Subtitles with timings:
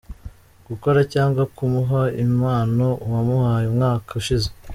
[0.67, 4.47] Gukora cyangwa kumuha impano wamuhaye umwaka ushize.